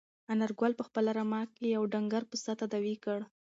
[0.33, 3.19] انارګل په خپله رمه کې یو ډنګر پسه تداوي کړ.